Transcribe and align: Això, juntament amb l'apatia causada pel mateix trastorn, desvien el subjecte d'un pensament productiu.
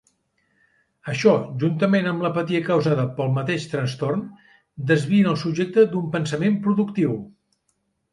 Això, 1.11 1.33
juntament 1.63 2.07
amb 2.11 2.23
l'apatia 2.25 2.61
causada 2.69 3.05
pel 3.19 3.29
mateix 3.35 3.67
trastorn, 3.73 4.23
desvien 4.93 5.29
el 5.33 5.37
subjecte 5.43 5.85
d'un 5.93 6.09
pensament 6.17 6.57
productiu. 6.65 7.13